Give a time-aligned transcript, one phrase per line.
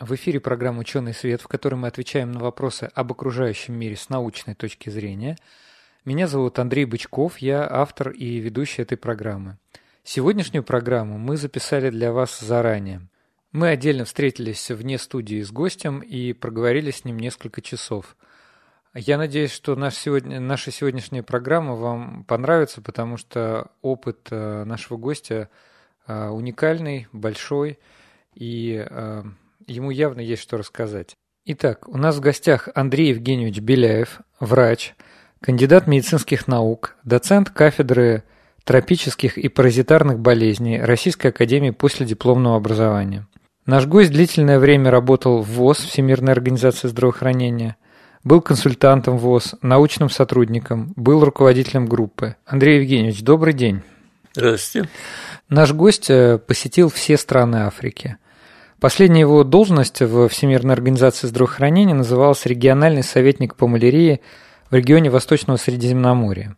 [0.00, 4.08] В эфире программа «Ученый свет», в которой мы отвечаем на вопросы об окружающем мире с
[4.08, 5.38] научной точки зрения.
[6.04, 9.56] Меня зовут Андрей Бычков, я автор и ведущий этой программы.
[10.02, 13.06] Сегодняшнюю программу мы записали для вас заранее.
[13.52, 18.16] Мы отдельно встретились вне студии с гостем и проговорили с ним несколько часов.
[18.94, 24.96] Я надеюсь, что наш сегодня, наша сегодняшняя программа вам понравится, потому что опыт э, нашего
[24.96, 25.50] гостя
[26.08, 27.78] э, уникальный, большой,
[28.34, 29.22] и э,
[29.66, 31.14] ему явно есть что рассказать.
[31.46, 34.94] Итак, у нас в гостях Андрей Евгеньевич Беляев, врач,
[35.40, 38.24] кандидат медицинских наук, доцент кафедры
[38.64, 43.26] тропических и паразитарных болезней Российской Академии Последипломного образования.
[43.66, 47.76] Наш гость длительное время работал в ВОЗ, Всемирной организации здравоохранения,
[48.22, 52.36] был консультантом ВОЗ, научным сотрудником, был руководителем группы.
[52.46, 53.82] Андрей Евгеньевич, добрый день.
[54.34, 54.88] Здравствуйте.
[55.48, 58.16] Наш гость э, посетил все страны Африки.
[58.84, 64.20] Последняя его должность в Всемирной организации здравоохранения называлась региональный советник по малярии
[64.68, 66.54] в регионе Восточного Средиземноморья.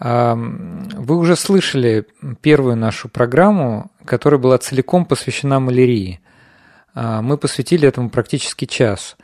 [0.00, 2.06] Вы уже слышали
[2.40, 6.18] первую нашу программу, которая была целиком посвящена малярии.
[6.92, 9.16] А, мы посвятили этому практически час.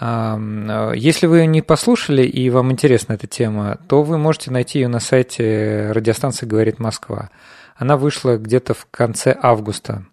[0.00, 5.00] Если вы не послушали и вам интересна эта тема, то вы можете найти ее на
[5.00, 7.28] сайте радиостанции «Говорит Москва».
[7.76, 10.06] Она вышла где-то в конце августа.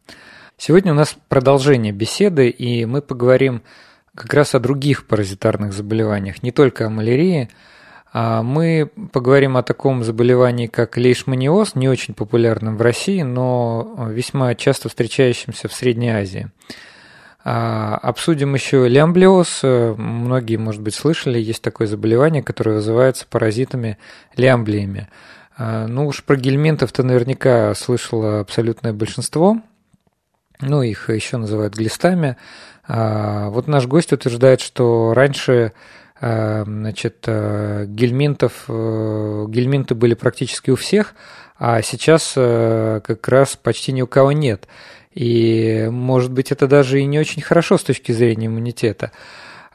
[0.58, 3.62] Сегодня у нас продолжение беседы, и мы поговорим
[4.16, 7.50] как раз о других паразитарных заболеваниях, не только о малярии,
[8.14, 14.56] а мы поговорим о таком заболевании, как лейшманиоз, не очень популярном в России, но весьма
[14.56, 16.50] часто встречающемся в Средней Азии.
[17.44, 19.60] А, обсудим еще лямблиоз.
[19.64, 23.98] Многие, может быть, слышали, есть такое заболевание, которое вызывается паразитами
[24.38, 25.10] лямблиями.
[25.58, 29.58] А, ну уж про гельминтов-то наверняка слышало абсолютное большинство.
[30.62, 32.38] Ну, их еще называют глистами.
[32.88, 35.74] А, вот наш гость утверждает, что раньше
[36.22, 41.14] Э, значит, э, гельминтов, э, гельминты были практически у всех,
[41.58, 44.68] а сейчас как раз почти ни у кого нет.
[45.14, 49.14] И, может быть, это даже и не очень хорошо с точки зрения иммунитета.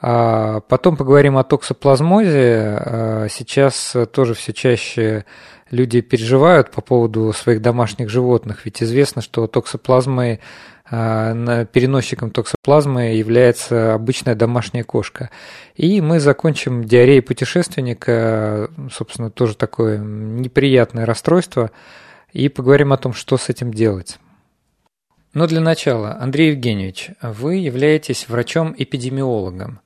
[0.03, 3.29] А потом поговорим о токсоплазмозе.
[3.31, 5.25] Сейчас тоже все чаще
[5.71, 10.41] люди переживают по поводу своих домашних животных, ведь известно, что токсоплазмой
[10.93, 15.31] а, переносчиком токсоплазмы является обычная домашняя кошка.
[15.77, 21.71] И мы закончим диареей путешественника, собственно, тоже такое неприятное расстройство,
[22.33, 24.19] и поговорим о том, что с этим делать.
[25.33, 29.81] Но для начала, Андрей Евгеньевич, вы являетесь врачом-эпидемиологом.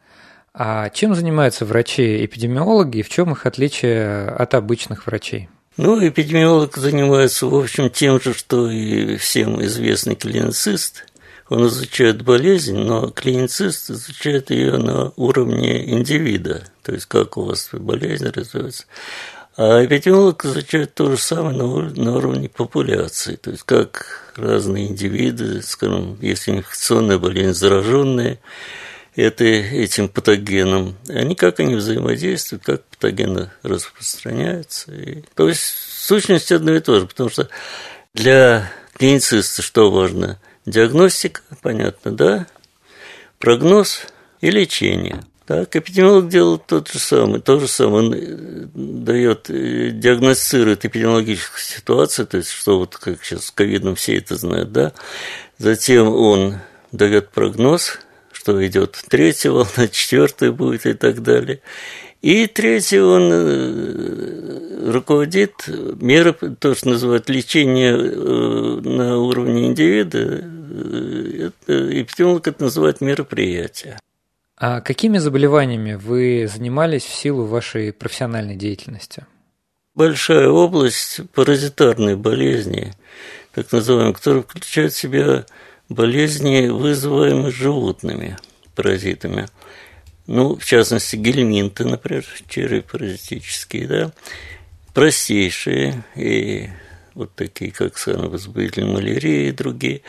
[0.55, 5.49] А чем занимаются врачи-эпидемиологи и в чем их отличие от обычных врачей?
[5.77, 11.05] Ну, эпидемиолог занимается, в общем, тем же, что и всем известный клиницист.
[11.49, 17.71] Он изучает болезнь, но клиницист изучает ее на уровне индивида, то есть как у вас
[17.73, 18.85] болезнь развивается.
[19.57, 26.17] А эпидемиолог изучает то же самое на уровне популяции, то есть как разные индивиды, скажем,
[26.21, 28.39] если инфекционная болезнь, зараженные,
[29.17, 34.93] это, этим патогеном, они как они взаимодействуют, как патогены распространяются.
[34.93, 37.49] И, то есть, в сущности, одно и то же, потому что
[38.13, 40.41] для клинициста что важно?
[40.67, 42.47] Диагностика, понятно, да?
[43.39, 44.07] Прогноз
[44.41, 45.23] и лечение.
[45.47, 48.07] Так, эпидемиолог делает тот же самый, то же самое.
[48.07, 53.95] Он э, дает, э, диагностирует эпидемиологическую ситуацию, то есть, что вот как сейчас с ковидом
[53.95, 54.95] все это знают, да.
[55.59, 56.61] Затем он
[56.93, 57.99] дает прогноз,
[58.45, 61.61] что идет третья волна, четвертая будет и так далее.
[62.21, 65.67] И третий, он э, руководит
[66.01, 73.99] меры, то, что называют лечение э, на уровне индивида, э, эпидемиолог это называет мероприятие.
[74.57, 79.27] А какими заболеваниями вы занимались в силу вашей профессиональной деятельности?
[79.95, 82.93] Большая область паразитарной болезни,
[83.55, 85.47] так называемой, которая включает в себя
[85.89, 88.37] болезни, вызываемые животными
[88.75, 89.49] паразитами.
[90.27, 94.13] Ну, в частности, гельминты, например, черепаразитические, да,
[94.95, 96.69] простейшие и
[97.15, 100.03] вот такие, как самовозбудитель малярии и другие.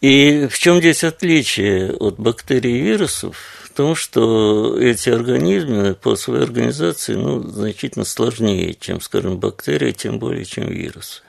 [0.00, 3.36] И в чем здесь отличие от бактерий и вирусов?
[3.64, 10.18] В том, что эти организмы по своей организации ну, значительно сложнее, чем, скажем, бактерии, тем
[10.18, 11.22] более, чем вирусы.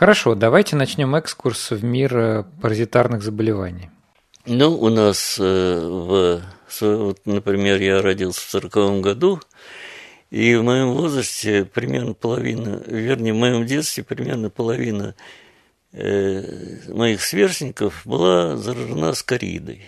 [0.00, 3.90] Хорошо, давайте начнем экскурс в мир э, паразитарных заболеваний.
[4.46, 6.40] Ну, у нас, э, в,
[6.80, 9.40] вот, например, я родился в 1940 году,
[10.30, 15.14] и в моем возрасте примерно половина, вернее, в моем детстве примерно половина
[15.92, 16.44] э,
[16.88, 19.82] моих сверстников была заражена скоридой.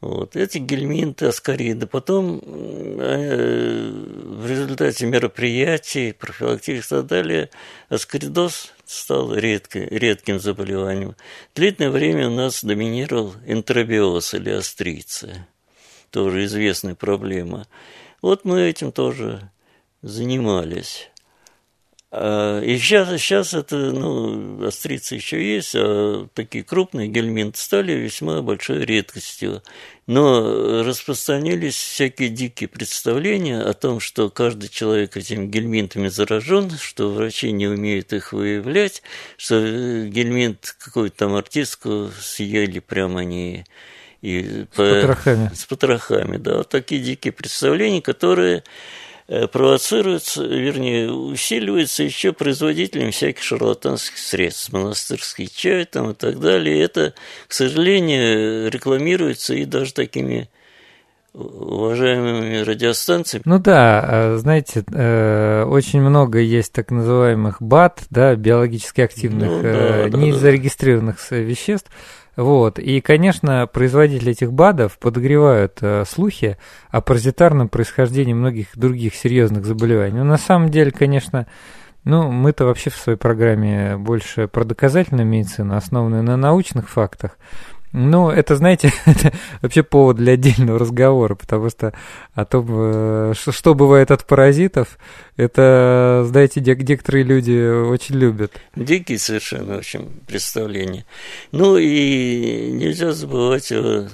[0.00, 0.36] Вот.
[0.36, 1.86] Эти гельминты, аскариды.
[1.86, 7.50] Потом э, в результате мероприятий, профилактики и так далее,
[7.88, 11.16] аскаридоз стал редко, редким заболеванием.
[11.54, 15.48] Длительное время у нас доминировал энтеробиоз или остриция.
[16.10, 17.66] Тоже известная проблема.
[18.20, 19.50] Вот мы этим тоже
[20.02, 21.10] занимались.
[22.12, 28.42] А, и сейчас, сейчас это, ну, острицы еще есть, а такие крупные гельминты стали весьма
[28.42, 29.62] большой редкостью.
[30.06, 37.50] Но распространились всякие дикие представления о том, что каждый человек этими гельминтами заражен, что врачи
[37.50, 39.02] не умеют их выявлять,
[39.36, 39.60] что
[40.06, 43.64] гельминт какую-то там артистку съели прямо они
[44.22, 45.50] и с по, потрохами.
[45.54, 46.58] С потрохами, да.
[46.58, 48.62] Вот такие дикие представления, которые Э,
[49.26, 56.80] провоцируется, вернее, усиливается еще производителем всяких шарлатанских средств, монастырский чай там и так далее.
[56.80, 57.14] Это,
[57.48, 60.48] к сожалению, рекламируется и даже такими
[61.36, 63.42] уважаемыми радиостанциями.
[63.44, 69.62] Ну да, а, знаете, э, очень много есть так называемых БАТ, да, биологически активных, ну,
[69.62, 71.36] да, э, да, незарегистрированных да.
[71.36, 71.90] веществ,
[72.36, 72.78] вот.
[72.78, 76.58] И, конечно, производители этих БАДов подогревают э, слухи
[76.90, 80.18] о паразитарном происхождении многих других серьезных заболеваний.
[80.18, 81.46] Но на самом деле, конечно,
[82.04, 87.38] ну, мы-то вообще в своей программе больше про доказательную медицину, основанную на научных фактах.
[87.92, 91.92] Ну, это, знаете, это вообще повод для отдельного разговора, потому что
[92.34, 94.98] о том, э, что бывает от паразитов,
[95.36, 98.52] это, знаете, некоторые люди очень любят.
[98.74, 101.04] Дикие совершенно, в общем, представления.
[101.52, 104.08] Ну, и нельзя забывать о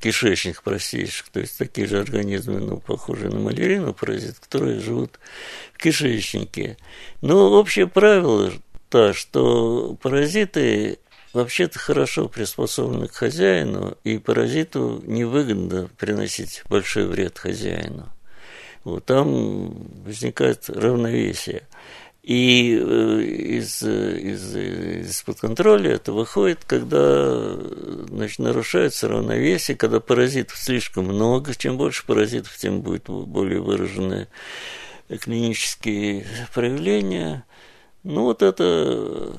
[0.00, 5.18] кишечных простейших, то есть такие же организмы, ну, похожие на малярину, паразит, которые живут
[5.72, 6.76] в кишечнике.
[7.22, 8.52] Но общее правило
[8.94, 10.98] то, что паразиты
[11.34, 18.08] вообще-то хорошо приспособлены к хозяину, и паразиту невыгодно приносить большой вред хозяину.
[18.84, 21.62] Вот там возникает равновесие.
[22.22, 27.54] И э, из, из, из-под контроля это выходит, когда
[28.08, 31.54] значит, нарушается равновесие, когда паразитов слишком много.
[31.54, 34.28] Чем больше паразитов, тем будет более выраженные
[35.20, 37.44] клинические проявления.
[38.04, 39.34] Ну, вот это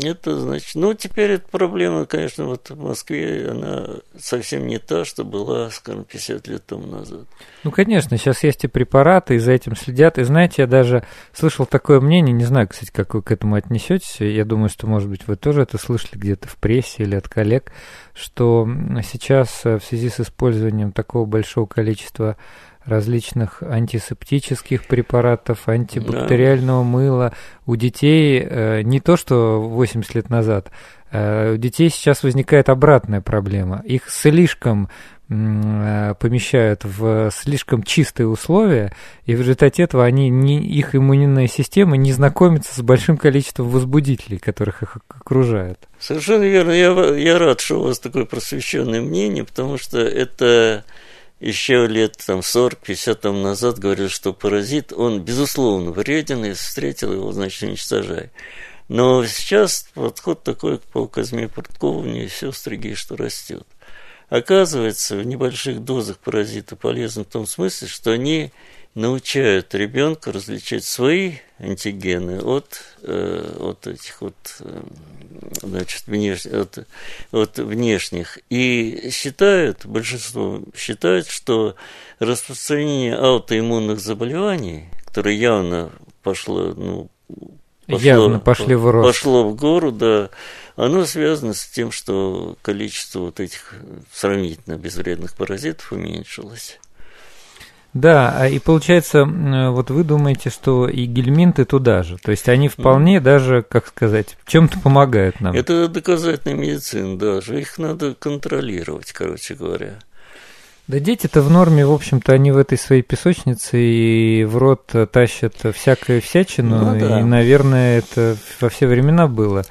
[0.00, 5.24] это значит, ну теперь эта проблема, конечно, вот в Москве, она совсем не та, что
[5.24, 7.26] была, скажем, 50 лет тому назад.
[7.64, 10.18] Ну, конечно, сейчас есть и препараты, и за этим следят.
[10.18, 14.16] И знаете, я даже слышал такое мнение, не знаю, кстати, как вы к этому отнесетесь.
[14.20, 17.72] Я думаю, что, может быть, вы тоже это слышали где-то в прессе или от коллег,
[18.14, 18.68] что
[19.02, 22.36] сейчас в связи с использованием такого большого количества
[22.84, 26.88] различных антисептических препаратов, антибактериального да.
[26.88, 27.32] мыла.
[27.66, 30.70] У детей э, не то, что 80 лет назад,
[31.10, 33.82] э, у детей сейчас возникает обратная проблема.
[33.84, 34.88] Их слишком
[35.28, 38.92] э, помещают в слишком чистые условия,
[39.26, 44.38] и в результате этого они не, их иммунная система не знакомится с большим количеством возбудителей,
[44.38, 45.78] которых их окружают.
[46.00, 46.72] Совершенно верно.
[46.72, 50.84] Я, я рад, что у вас такое просвещенное мнение, потому что это
[51.42, 57.32] еще лет там 40-50 тому назад говорил, что паразит, он безусловно вреден, и встретил его,
[57.32, 58.30] значит, уничтожай.
[58.88, 63.66] Но сейчас подход такой по Казьме Порткову, мне сестры гей, что растет.
[64.28, 68.52] Оказывается, в небольших дозах паразиты полезны в том смысле, что они
[68.94, 74.82] научают ребенка различать свои антигены от, э, от этих вот, э,
[75.62, 76.86] значит, внеш, от,
[77.30, 78.38] от внешних.
[78.50, 81.76] И считают, большинство считают, что
[82.18, 85.90] распространение аутоиммунных заболеваний, которое явно
[86.22, 87.10] пошло, ну,
[87.86, 89.06] пошло, явно пошли в рост.
[89.06, 90.30] пошло в гору, да,
[90.76, 93.74] оно связано с тем, что количество вот этих
[94.12, 96.78] сравнительно безвредных паразитов уменьшилось.
[97.94, 102.68] Да, а и получается, вот вы думаете, что и гельминты туда же, то есть они
[102.68, 105.54] вполне даже, как сказать, чем-то помогают нам.
[105.54, 109.98] Это доказательная медицина даже, их надо контролировать, короче говоря.
[110.88, 115.54] Да дети-то в норме, в общем-то, они в этой своей песочнице и в рот тащат
[115.74, 117.20] всякую всячину, ну, да.
[117.20, 119.64] и, наверное, это во все времена было.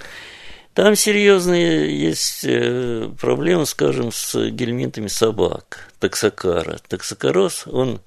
[0.73, 6.79] Там серьезные есть э, проблемы, скажем, с гельминтами собак, таксокара.
[6.87, 7.99] Таксокароз, он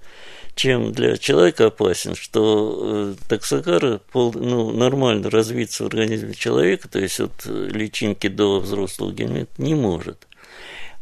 [0.54, 6.98] чем для человека опасен, что э, таксокара пол, ну, нормально развиться в организме человека, то
[7.00, 10.26] есть от личинки до взрослого гельминта не может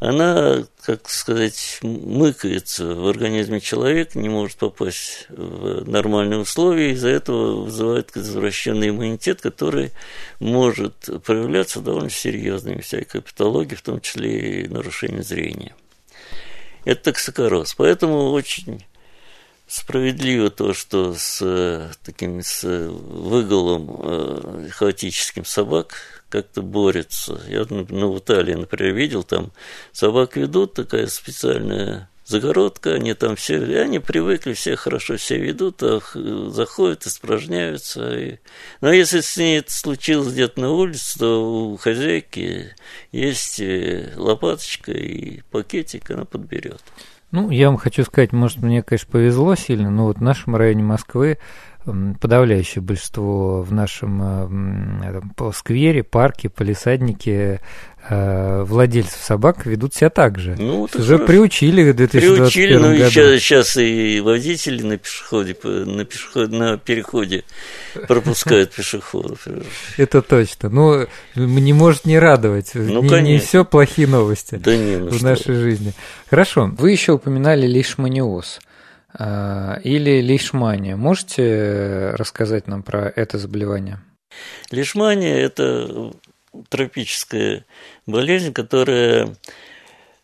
[0.03, 7.63] она, как сказать, мыкается в организме человека, не может попасть в нормальные условия, из-за этого
[7.63, 9.93] вызывает извращенный иммунитет, который
[10.41, 15.77] может проявляться довольно серьезными всякой патологией, в том числе и нарушение зрения.
[16.85, 17.75] Это токсикороз.
[17.77, 18.85] Поэтому очень
[19.69, 27.39] справедливо то, что с таким с выголом э, хаотическим собак как-то борются.
[27.47, 29.53] Я ну, в Италии, например, видел, там
[29.93, 35.83] собак ведут, такая специальная загородка, они там все, и они привыкли, все хорошо себя ведут,
[35.83, 36.01] а
[36.49, 38.19] заходят, испражняются.
[38.19, 38.39] И...
[38.81, 42.75] Но если с ней это случилось где-то на улице, то у хозяйки
[43.11, 46.81] есть э, лопаточка и пакетик, она подберет.
[47.33, 50.83] Ну, я вам хочу сказать, может, мне, конечно, повезло сильно, но вот в нашем районе
[50.83, 51.39] Москвы
[51.85, 54.23] подавляющее большинство в нашем
[55.03, 57.61] э, сквере, парке, полисаднике
[58.09, 60.55] э, владельцев собак ведут себя так же.
[60.59, 61.27] Ну, Уже хорошо.
[61.27, 63.11] приучили в 2021 приучили, ну, году.
[63.11, 67.45] Сейчас, сейчас и водители на пешеходе, на, пешеход, на переходе
[68.07, 69.47] пропускают пешеходов.
[69.97, 70.69] Это точно.
[70.69, 72.71] Ну, не может не радовать.
[72.75, 75.93] Ну, не, не все плохие новости да не, ну в нашей жизни.
[76.31, 76.71] Хорошо.
[76.79, 78.61] Вы еще упоминали лишманиоз.
[78.61, 78.72] А,
[79.19, 80.97] или лишмания.
[80.97, 84.01] Можете рассказать нам про это заболевание?
[84.71, 86.13] Лишмания– это
[86.69, 87.65] тропическая
[88.07, 89.37] болезнь, которая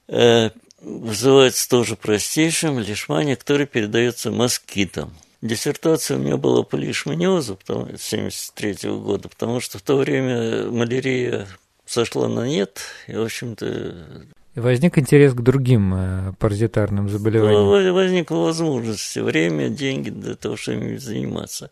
[0.09, 5.15] э, вызывается тоже простейшим лишмания, которая передается москитам.
[5.41, 11.47] Диссертация у меня была по лишманиозу 1973 года, потому что в то время малярия
[11.87, 14.27] сошла на нет, и, в общем-то,
[14.59, 17.65] Возник интерес к другим э, паразитарным заболеваниям?
[17.65, 21.71] Ну, возникла возможность, время, деньги для того, чтобы заниматься.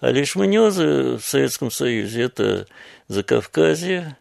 [0.00, 2.66] А лишманиозы в Советском Союзе– это
[3.08, 4.16] Закавказье,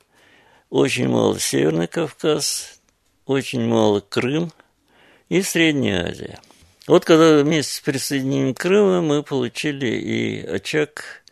[0.69, 2.79] очень мало Северный Кавказ,
[3.25, 4.51] очень мало Крым
[5.27, 6.39] и Средняя Азия.
[6.87, 11.23] Вот когда вместе с присоединением Крыма мы получили и очаг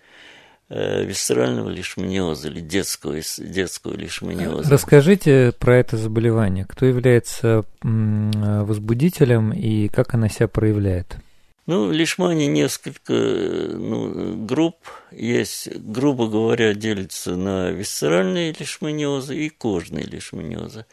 [0.70, 4.70] висцерального лишманиоза или детского, детского лишманиоза.
[4.70, 6.66] Расскажите про это заболевание.
[6.66, 11.18] Кто является возбудителем и как она себя проявляет?
[11.66, 14.76] Ну, лишмания несколько ну, групп
[15.12, 20.86] есть, грубо говоря, делится на висцеральные лишманиозы и кожные лишманиозы.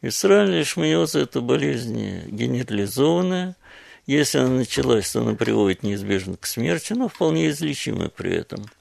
[0.00, 3.56] Висцеральные лишманиозы– это болезнь генерализованная.
[4.06, 8.66] Если она началась, то она приводит неизбежно к смерти, но вполне излечимая при этом–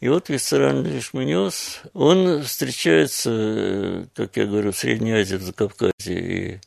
[0.00, 6.60] и вот висцеральный лишманиоз, он встречается, как я говорю, в Средней Азии, в Закавказье и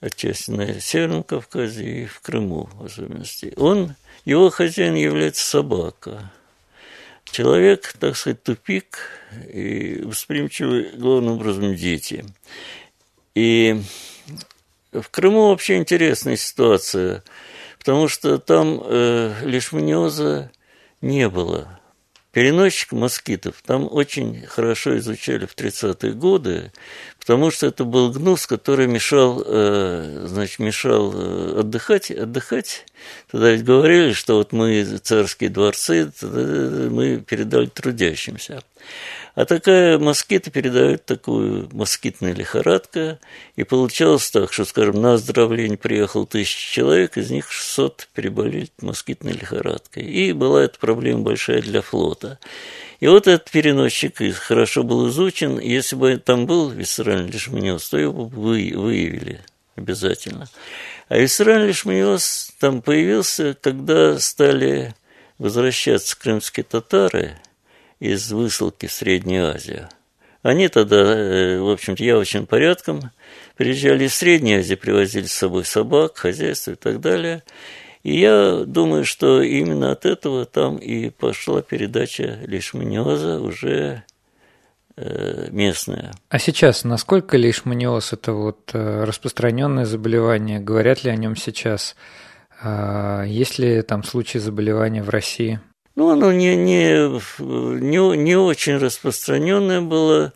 [0.00, 3.54] отчасти на Северном Кавказе и в Крыму в особенности.
[3.56, 3.94] Он,
[4.26, 6.30] его хозяин является собака.
[7.24, 8.98] Человек, так сказать, тупик
[9.50, 12.24] и восприимчивый главным образом дети.
[13.34, 13.80] И
[14.92, 17.24] в Крыму вообще интересная ситуация,
[17.78, 20.52] потому что там э, лишманиоза
[21.00, 21.80] не было.
[22.34, 26.72] Переносчик москитов там очень хорошо изучали в 30-е годы,
[27.24, 32.84] потому что это был гнус, который мешал, э, значит, мешал э, отдыхать, отдыхать.
[33.30, 38.62] Тогда ведь говорили, что вот мы царские дворцы, мы передали трудящимся.
[39.34, 43.18] А такая москита передает такую москитная лихорадка,
[43.56, 49.32] и получалось так, что, скажем, на оздоровление приехал тысяча человек, из них 600 переболели москитной
[49.32, 50.04] лихорадкой.
[50.04, 52.38] И была эта проблема большая для флота.
[53.00, 55.58] И вот этот переносчик хорошо был изучен.
[55.58, 59.40] Если бы там был висцеральный лишманиоз, то его бы выявили
[59.76, 60.48] обязательно.
[61.08, 64.94] А висцеральный лишманиоз там появился, когда стали
[65.38, 67.38] возвращаться крымские татары–
[68.04, 69.88] из высылки в Среднюю Азию.
[70.42, 73.10] Они тогда, э, в общем-то, явочным порядком
[73.56, 77.42] приезжали из Средней Азии, привозили с собой собак, хозяйство и так далее.
[78.04, 84.04] И я думаю, что именно от этого там и пошла передача лишманиоза уже
[84.96, 86.12] э, местная.
[86.28, 90.60] А сейчас насколько лишманиоз– это вот э, распространенное заболевание?
[90.60, 91.96] Говорят ли о нем сейчас?
[92.62, 95.60] А, есть ли там случаи заболевания в России?
[95.96, 97.08] Ну, оно не, не,
[97.38, 100.34] не, не очень распространенное было,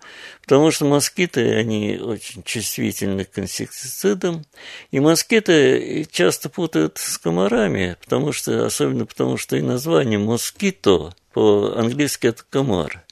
[0.49, 4.47] потому что москиты, они очень чувствительны к инсектицидам,
[4.91, 12.29] и москиты часто путают с комарами, потому что, особенно потому что и название москито по-английски
[12.29, 13.05] это комар.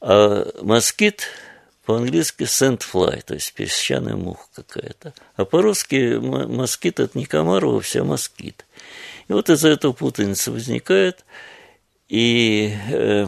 [0.00, 1.28] А москит
[1.84, 5.12] по-английски sandfly, то есть песчаная муха какая-то.
[5.36, 8.64] А по-русски москит– это не комар вовсе, а москит.
[9.28, 11.26] И вот из-за этого путаница возникает.
[12.08, 13.26] И, э,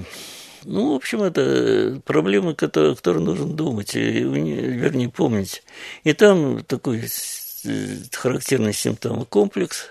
[0.65, 5.63] ну, в общем, это проблемы, которые, которые нужно думать, и, вернее, помнить.
[6.05, 7.05] И там такой
[7.65, 9.91] э, характерный симптом комплекс.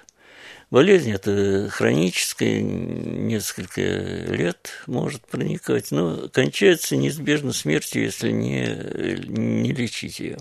[0.71, 8.75] Болезнь это хроническая, несколько лет может проникать, но кончается неизбежно смертью, если не,
[9.27, 10.37] не лечить ее.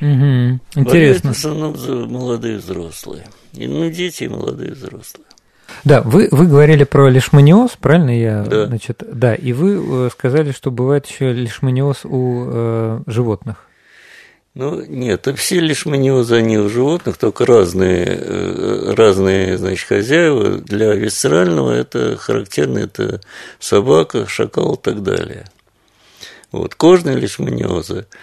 [0.00, 0.60] Угу.
[0.74, 1.32] Интересно.
[1.32, 3.26] в основном молодые взрослые.
[3.54, 5.26] И, ну, дети и молодые взрослые.
[5.84, 8.42] Да, вы, вы говорили про лишманиоз, правильно я?
[8.42, 8.66] Да.
[8.66, 13.66] Значит, да, и вы э, сказали, что бывает еще лишманиоз у э, животных.
[14.54, 20.58] Ну, нет, все лишманиозы, они у животных, только разные, э, разные, значит, хозяева.
[20.58, 23.20] Для висцерального это характерно, это
[23.58, 25.44] собака, шакал и так далее.
[26.52, 28.06] Вот, кожные лишманиозы–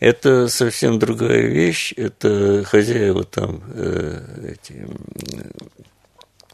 [0.00, 4.86] это совсем другая вещь, это хозяева там, э, эти,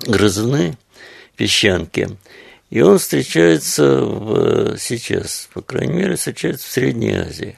[0.00, 0.76] грызуны,
[1.36, 2.08] песчанки.
[2.70, 7.56] И он встречается в, сейчас, по крайней мере, встречается в Средней Азии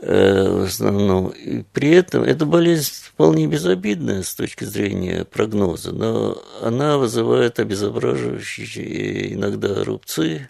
[0.00, 1.28] э, в основном.
[1.28, 9.34] И при этом эта болезнь вполне безобидная с точки зрения прогноза, но она вызывает обезображивающие
[9.34, 10.48] иногда рубцы,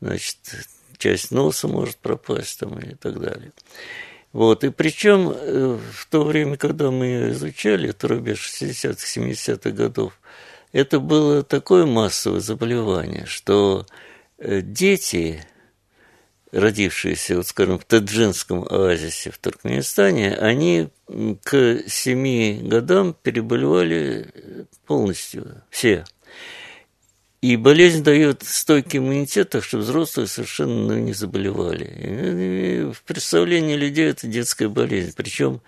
[0.00, 0.38] значит,
[0.98, 3.52] часть носа может пропасть там и так далее.
[4.36, 9.70] Вот, и причем э, в то время, когда мы ее изучали, это рубеж 60-х, 70-х
[9.70, 10.12] годов,
[10.72, 13.86] это было такое массовое заболевание, что
[14.36, 15.42] э, дети,
[16.52, 20.90] родившиеся, вот скажем, в Таджинском оазисе в Туркменистане, они
[21.42, 26.04] к семи годам переболевали полностью, все.
[27.42, 31.84] И болезнь дает стойкий иммунитет, так что взрослые совершенно ну, не заболевали.
[31.84, 35.12] И в представлении людей это детская болезнь.
[35.16, 35.60] Причем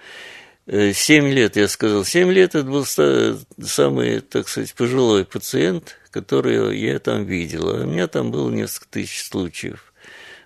[0.67, 6.99] 7 лет, я сказал, 7 лет это был самый, так сказать, пожилой пациент, который я
[6.99, 7.71] там видел.
[7.71, 9.93] А у меня там было несколько тысяч случаев.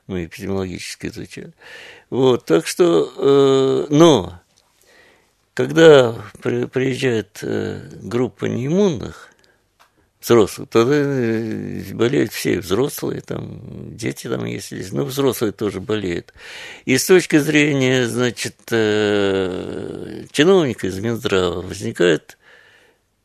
[0.06, 1.52] Мы эпидемиологически изучали.
[2.10, 4.40] Вот, так что, э, но,
[5.54, 9.31] когда приезжает э, группа неиммунных,
[10.22, 16.32] взрослых, тогда э, болеют все, взрослые, там, дети там если ну, взрослые тоже болеют.
[16.84, 22.38] И с точки зрения, значит, э, чиновника из Минздрава возникает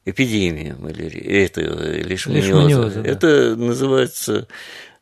[0.06, 3.02] эпидемия малярии, это лишманиоза.
[3.02, 3.10] да.
[3.10, 4.48] Это называется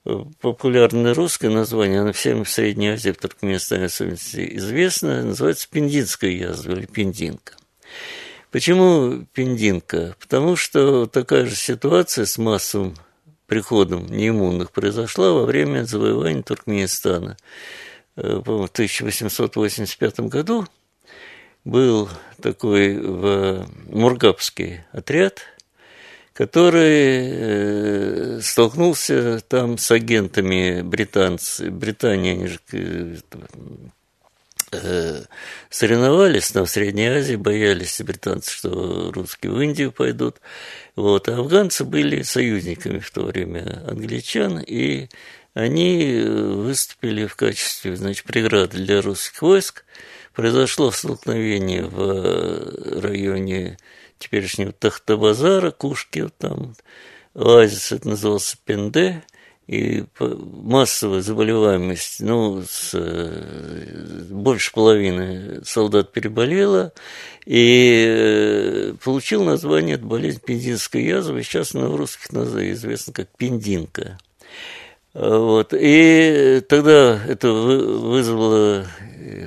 [0.05, 6.31] э, популярное русское название, оно всем в Средней Азии, в Туркменистане особенно известно, называется пендинская
[6.31, 7.53] язва или пендинка.
[8.55, 10.15] Почему пендинка?
[10.17, 12.95] Потому что такая же ситуация с массовым
[13.47, 17.35] приходом неиммунных произошла во время завоевания Туркменистана.
[18.15, 20.65] Э, в 1885 году
[21.65, 22.07] был
[22.41, 25.41] такой в Мургапский отряд,
[26.31, 27.27] который
[28.37, 31.73] э, столкнулся там с агентами британцев.
[31.73, 32.59] Британия, они же
[34.83, 35.23] э, Э,
[35.69, 40.37] соревновались там в Средней Азии, боялись британцы, что русские в Индию пойдут.
[40.95, 41.29] Вот.
[41.29, 45.09] А афганцы были союзниками в то время англичан, и
[45.53, 49.85] они выступили в качестве значит, преграды для русских войск.
[50.33, 53.77] Произошло столкновение в районе
[54.19, 56.75] теперешнего Тахтабазара, Кушки, там
[57.33, 59.23] оазис это назывался Пенде–
[59.67, 62.93] и массовая заболеваемость, ну, с,
[64.29, 66.93] больше половины солдат переболела,
[67.45, 72.31] и э, получил название от болезнь пендинской язвы, сейчас она в русских
[72.73, 74.19] известна как пендинка.
[75.15, 75.73] Вот.
[75.73, 78.85] И тогда это вызвало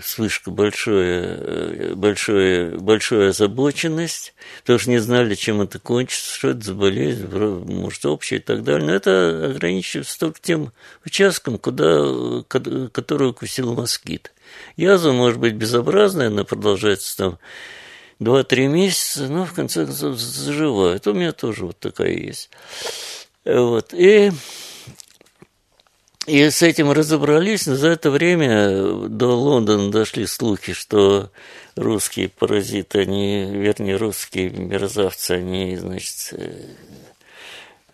[0.03, 6.75] вспышку большое, большое, большую озабоченность, потому что не знали, чем это кончится, что это за
[6.75, 8.87] болезнь, может, общая и так далее.
[8.87, 10.73] Но это ограничивается только тем
[11.05, 14.33] участком, куда, который укусил москит.
[14.79, 17.39] Язва может быть безобразная, она продолжается там
[18.21, 21.07] 2-3 месяца, но в конце концов заживает.
[21.07, 22.49] У меня тоже вот такая есть.
[23.45, 23.93] Вот.
[23.93, 24.33] И
[26.29, 31.31] и с этим разобрались, но за это время до Лондона дошли слухи, что
[31.75, 36.65] русские паразиты, они, вернее, русские мерзавцы, они, значит, э,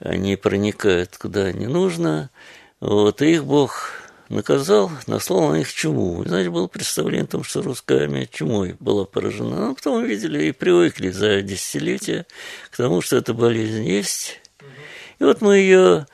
[0.00, 2.30] они проникают куда не нужно.
[2.80, 3.92] Вот, и их Бог
[4.28, 6.24] наказал, наслал на них чуму.
[6.24, 9.68] Знаете, было представление о том, что русская армия чумой была поражена.
[9.68, 12.26] Но потом видели и привыкли за десятилетия
[12.70, 14.40] к тому, что эта болезнь есть.
[15.20, 16.06] И вот мы ее,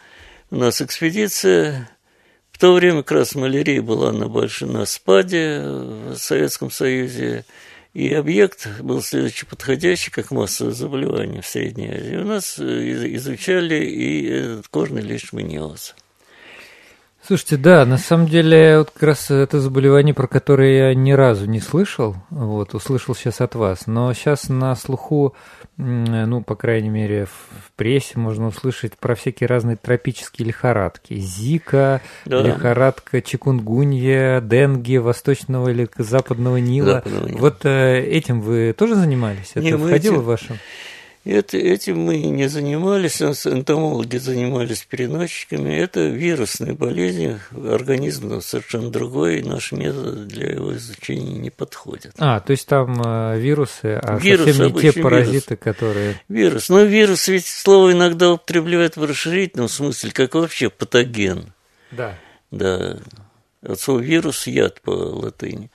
[0.51, 1.89] у нас экспедиция
[2.61, 7.47] то время как раз малярия была на большом на спаде в Советском Союзе,
[7.95, 12.17] и объект был следующий подходящий, как массовое заболевание в Средней Азии.
[12.17, 15.95] У нас э, изучали и кожный лишманиоз.
[17.27, 21.47] Слушайте, да, на самом деле вот как раз это заболевание, про которое я ни разу
[21.47, 25.35] не слышал, вот, услышал сейчас от вас, но сейчас на слуху,
[25.81, 31.15] ну, по крайней мере, в прессе можно услышать про всякие разные тропические лихорадки.
[31.15, 32.43] Зика, да.
[32.43, 36.95] лихорадка чикунгунья, денги, восточного или западного Нила.
[36.95, 37.39] Западного Нила.
[37.39, 39.53] Вот э, этим вы тоже занимались?
[39.55, 40.23] Это не, входило этим...
[40.23, 40.57] в вашу...
[41.23, 45.71] Это, этим мы не занимались, энтомологи занимались переносчиками.
[45.75, 52.15] Это вирусные болезни, организм совершенно другой, наш метод для его изучения не подходит.
[52.17, 55.63] А, то есть там э, вирусы, а вирусы, совсем не те паразиты, вирус.
[55.63, 56.21] которые...
[56.29, 56.69] Вирус.
[56.71, 61.53] Но вирус ведь слово иногда употребляют в расширительном смысле, как вообще патоген.
[61.91, 62.19] Да.
[62.51, 62.97] Да.
[63.63, 65.71] От слова вирус– яд по латыни.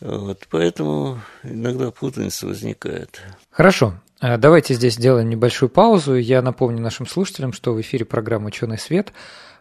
[0.00, 3.20] Вот, поэтому иногда путаница возникает.
[3.50, 4.00] Хорошо.
[4.20, 6.16] А, давайте здесь сделаем небольшую паузу.
[6.16, 9.12] Я напомню нашим слушателям, что в эфире программа «Ученый свет»,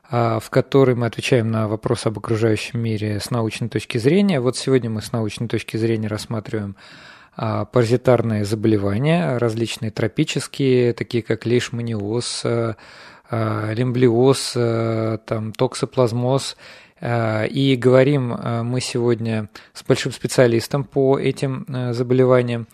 [0.10, 4.40] а, в которой мы отвечаем на вопросы об окружающем мире с научной точки зрения.
[4.40, 6.76] Вот сегодня мы с научной точки зрения рассматриваем
[7.36, 12.44] а, паразитарные заболевания, различные тропические, такие как лейшманиоз,
[13.30, 14.54] лимблиоз,
[15.26, 16.58] там, токсоплазмоз.
[17.00, 18.30] И говорим
[18.64, 22.68] мы сегодня с большим специалистом по этим заболеваниям,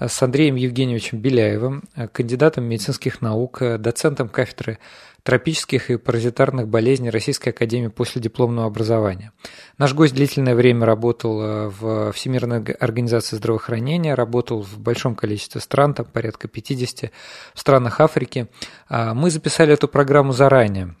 [0.00, 4.78] с Андреем Евгеньевичем Беляевым, кандидатом медицинских наук, доцентом кафедры
[5.22, 9.32] тропических и паразитарных болезней Российской Академии последипломного образования.
[9.78, 15.94] Наш гость длительное время работал э, в Всемирной организации здравоохранения, работал в большом количестве стран,
[15.94, 17.10] там порядка 50
[17.54, 18.48] в странах Африки.
[18.88, 20.94] А, мы записали эту программу заранее.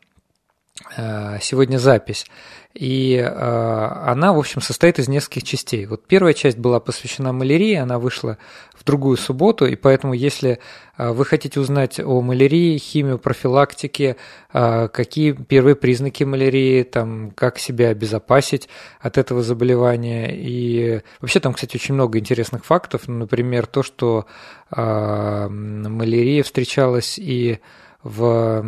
[0.96, 2.26] Э, сегодня запись.
[2.72, 5.86] И э, она, в общем, состоит из нескольких частей.
[5.86, 8.38] Вот первая часть была посвящена малярии, она вышла
[8.74, 10.58] в другую субботу, и поэтому, если
[10.96, 14.16] э, вы хотите узнать о малярии, химию, профилактике,
[14.52, 18.68] какие первые признаки малярии, там, как себя обезопасить
[19.00, 24.26] от этого заболевания, и вообще там, кстати, очень много интересных фактов, например, то, что
[24.70, 27.60] малярия встречалась и
[28.02, 28.64] в,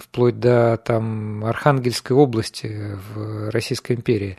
[0.00, 4.38] вплоть до там, Архангельской области в Российской империи.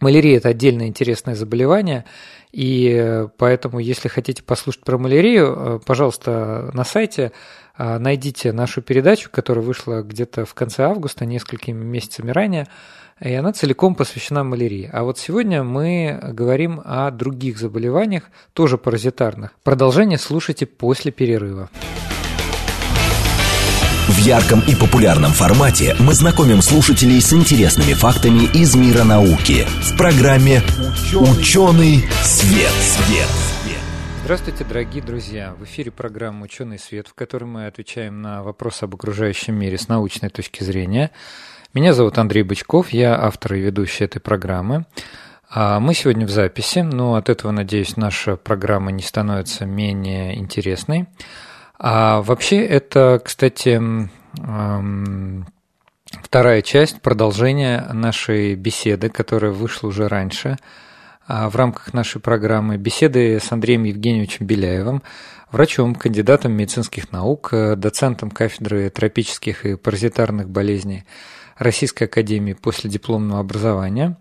[0.00, 2.06] Малярия– это отдельное интересное заболевание,
[2.52, 7.32] и поэтому, если хотите послушать про малярию, э, пожалуйста, на сайте
[7.76, 12.66] э, найдите нашу передачу, которая вышла где-то в конце августа, несколькими месяцами ранее,
[13.20, 14.88] и она целиком посвящена малярии.
[14.90, 19.52] А вот сегодня мы говорим о других заболеваниях, тоже паразитарных.
[19.62, 21.68] Продолжение слушайте после перерыва.
[24.20, 29.96] В ярком и популярном формате мы знакомим слушателей с интересными фактами из мира науки в
[29.96, 30.60] программе
[31.14, 32.70] «Ученый свет».
[32.70, 33.28] свет.
[34.22, 35.54] Здравствуйте, дорогие друзья!
[35.58, 39.88] В эфире программа «Ученый свет», в которой мы отвечаем на вопросы об окружающем мире с
[39.88, 41.12] научной точки зрения.
[41.72, 44.84] Меня зовут Андрей Бычков, я автор и ведущий этой программы.
[45.48, 51.06] А мы сегодня в записи, но от этого, надеюсь, наша программа не становится менее интересной.
[51.82, 53.80] А вообще это, кстати,
[56.22, 60.58] вторая часть продолжения нашей беседы, которая вышла уже раньше
[61.26, 65.02] а, в рамках нашей программы беседы с Андреем Евгеньевичем Беляевым,
[65.50, 71.04] врачом, кандидатом медицинских наук, доцентом кафедры тропических и паразитарных болезней
[71.56, 74.18] Российской Академии последипломного образования.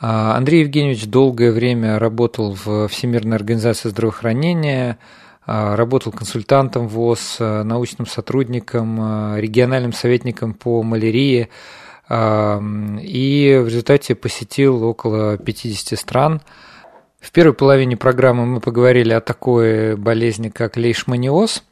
[0.00, 4.98] А, Андрей Евгеньевич долгое время работал в Всемирной организации здравоохранения,
[5.48, 11.48] работал консультантом ВОЗ, а, научным сотрудником, а, региональным советником по малярии
[12.10, 16.40] и в результате посетил около 50 стран.
[17.20, 21.64] В первой половине программы мы поговорили о такой болезни, как лейшманиоз,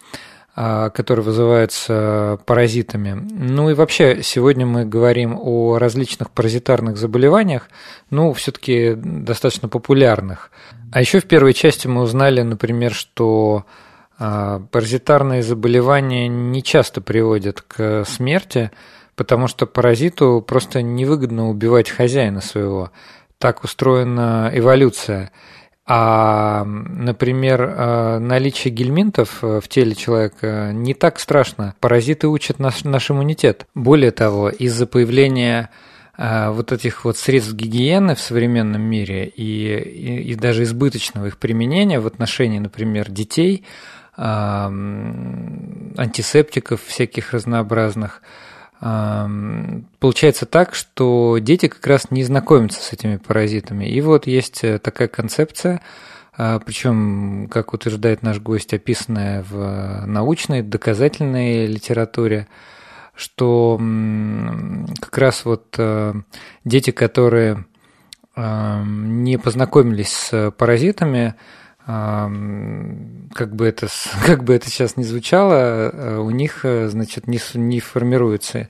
[0.56, 3.12] который вызывается паразитами.
[3.12, 7.68] Ну и вообще, сегодня мы говорим о различных паразитарных заболеваниях,
[8.08, 10.50] ну, все-таки достаточно популярных.
[10.92, 13.66] А еще в первой части мы узнали, например, что
[14.18, 18.70] а, паразитарные заболевания не часто приводят к смерти,
[19.14, 22.90] потому что паразиту просто невыгодно убивать хозяина своего.
[23.38, 25.32] Так устроена эволюция.
[25.88, 31.76] А, например, а, наличие гельминтов в теле человека не так страшно.
[31.78, 33.68] Паразиты учат наш, наш иммунитет.
[33.74, 35.70] Более того, из-за появления
[36.16, 41.38] а, вот этих вот средств гигиены в современном мире и, и, и даже избыточного их
[41.38, 43.64] применения в отношении, например, детей,
[44.18, 48.22] антисептиков всяких разнообразных,
[48.80, 53.86] получается так, что дети как раз не знакомятся с этими паразитами.
[53.86, 55.80] И вот есть э, такая концепция,
[56.36, 62.48] а, причем, как утверждает наш гость, описанная в научной, доказательной литературе,
[63.14, 63.80] что
[65.00, 66.12] как раз вот э,
[66.64, 67.64] дети, которые
[68.38, 71.36] не познакомились с паразитами,
[71.86, 73.86] как бы это,
[74.26, 78.68] как бы это сейчас не звучало, э, у них, э, значит, не, не формируется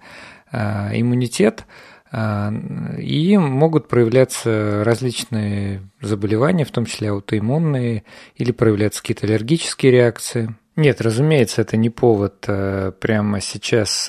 [0.52, 1.64] э, иммунитет,
[2.12, 8.04] и могут проявляться различные заболевания, в том числе аутоиммунные,
[8.36, 10.54] или проявляться какие-то аллергические реакции.
[10.76, 14.08] Нет, разумеется, это не повод прямо сейчас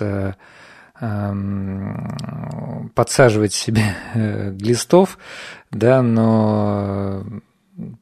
[2.93, 3.95] подсаживать себе
[4.53, 5.17] глистов,
[5.71, 7.25] да, но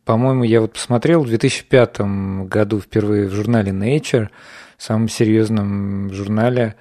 [0.06, 2.00] по-моему, я вот посмотрел в 2005
[2.48, 4.30] году впервые в журнале Nature,
[4.78, 6.76] самом серьезном журнале,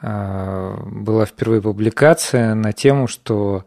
[0.00, 3.64] а, была впервые публикация на тему, что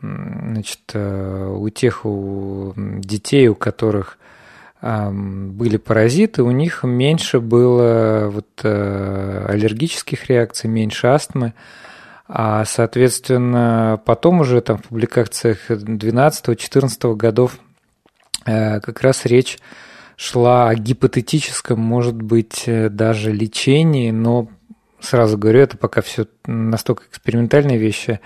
[0.00, 4.18] значит, э, у тех у детей, у которых
[4.80, 11.54] а, были паразиты, у них меньше было вот аллергических реакций, меньше астмы,
[12.28, 17.58] а, соответственно, потом уже там в публикациях 12-14 годов
[18.46, 19.58] как раз речь
[20.16, 24.48] шла о гипотетическом, может быть, э, даже лечении, но
[24.98, 28.20] сразу говорю, это пока все настолько экспериментальные вещи.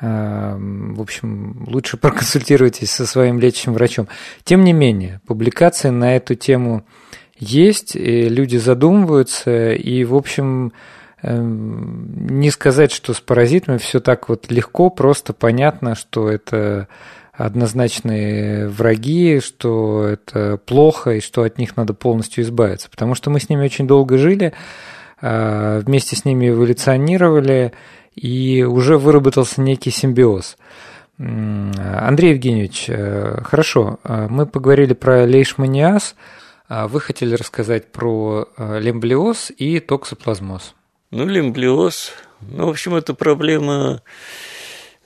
[0.00, 4.08] Э, в общем, лучше проконсультируйтесь со своим лечащим врачом.
[4.44, 6.86] Тем не менее, публикации на эту тему
[7.38, 10.72] есть, и люди задумываются, и, в общем,
[11.22, 16.88] не сказать, что с паразитами все так вот легко, просто понятно, что это
[17.36, 22.88] однозначные враги, что это плохо и что от них надо полностью избавиться.
[22.90, 24.52] Потому что мы с ними очень долго жили,
[25.20, 27.72] а, вместе с ними эволюционировали,
[28.14, 30.56] и уже выработался некий симбиоз.
[31.18, 36.14] Андрей Евгеньевич, э, хорошо, э, мы поговорили про лейшманиаз,
[36.68, 40.74] а вы хотели рассказать про э, лемблиоз и токсоплазмоз.
[41.10, 44.02] Ну, лемблиоз, ну, в общем, это проблема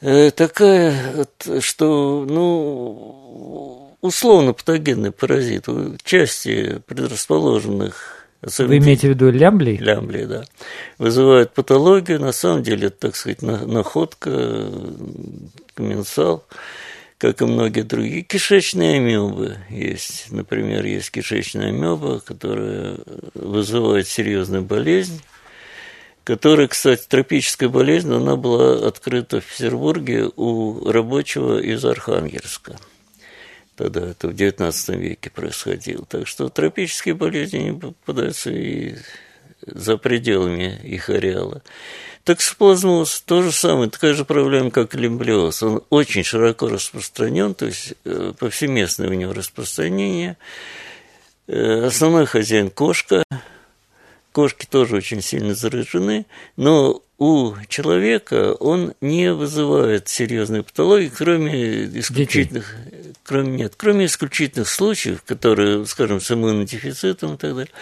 [0.00, 1.26] такая,
[1.60, 8.26] что, ну, условно патогенный паразит в части предрасположенных
[8.58, 9.76] Вы имеете в виду лямбли?
[9.76, 10.44] Лямбли, да.
[10.98, 12.20] Вызывает патологию.
[12.20, 14.66] На самом деле, это, так сказать, находка,
[15.74, 16.44] комменсал,
[17.18, 18.22] как и многие другие.
[18.22, 20.32] Кишечные амебы есть.
[20.32, 22.96] Например, есть кишечная амеба, которая
[23.34, 25.20] вызывает серьезную болезнь
[26.24, 32.78] которая, кстати, тропическая болезнь, она была открыта в Петербурге у рабочего из Архангельска.
[33.76, 36.04] Тогда это в XIX веке происходило.
[36.04, 38.96] Так что тропические болезни попадаются и
[39.62, 41.62] за пределами их ареала.
[42.24, 45.62] Токсоплазмоз– то же самое, такая же проблема, как лимблиоз.
[45.62, 50.37] Он очень широко распространен, то есть э, повсеместное у него распространение.
[51.46, 53.22] Э, основной хозяин– кошка–
[54.32, 62.74] Кошки тоже очень сильно заражены, но у человека он не вызывает серьезной патологии, кроме исключительных,
[62.86, 63.12] Детей.
[63.24, 67.72] кроме нет, кроме исключительных случаев, которые, скажем, с иммунодефицитом и так далее.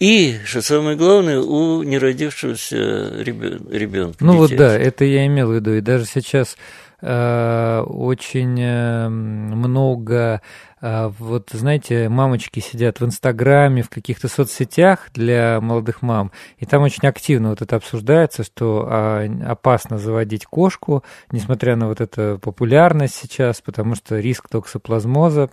[0.00, 4.16] И, что самое главное, у неродившегося ребенка.
[4.24, 4.38] Ну детей.
[4.38, 5.74] вот да, это я имел в виду.
[5.74, 6.56] И даже сейчас
[7.00, 10.42] э, очень э, много
[10.80, 17.08] вот, знаете, мамочки сидят в Инстаграме, в каких-то соцсетях для молодых мам, и там очень
[17.08, 23.60] активно вот это обсуждается, что а, опасно заводить кошку, несмотря на вот эту популярность сейчас,
[23.60, 25.50] потому что риск токсоплазмоза.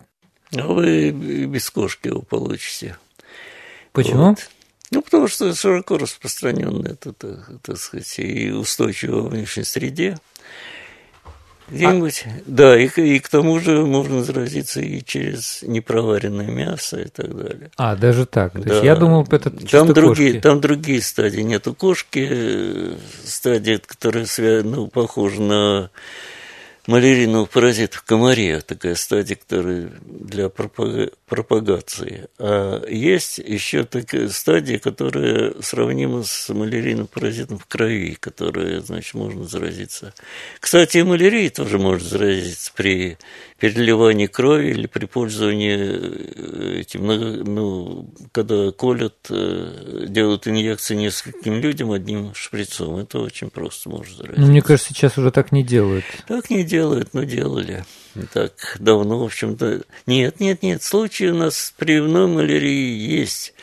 [0.56, 2.98] А вы без кошки его получите.
[3.92, 4.30] Почему?
[4.30, 4.50] Вот.
[4.92, 7.14] Ну, потому что широко распространенное, это,
[7.62, 10.18] так сказать, и устойчиво в внешней среде.
[11.70, 12.30] Где-нибудь, а...
[12.46, 17.72] да, и, и к тому же можно заразиться и через непроваренное мясо и так далее.
[17.78, 18.54] А, даже так.
[18.54, 18.74] То да.
[18.74, 20.42] есть я думал, это там другие, кошки.
[20.42, 21.42] там другие стадии.
[21.42, 24.26] Нету кошки, э, стадия, которая
[24.64, 25.90] ну, похожа на
[26.88, 32.28] малярийного паразита в комаре, такая стадия, которая для пропагации.
[32.38, 39.46] А есть еще такая стадия, которая сравнима с малярийным паразитом в крови, которая, значит, можно
[39.46, 40.14] заразиться.
[40.60, 43.18] Кстати, и малярия тоже может заразиться при
[43.60, 51.92] переливании крови или при пользовании э, этим, ну, когда колят, э, делают инъекции нескольким людям
[51.92, 52.98] одним шприцом.
[52.98, 54.42] Это очень просто может заразиться.
[54.42, 56.06] Ну, мне кажется, сейчас уже так не делают.
[56.28, 57.86] Так не делают, но делали.
[58.34, 59.82] Так давно, в общем-то.
[60.06, 63.54] Нет, нет, нет, случаи у нас при пневмалярии есть.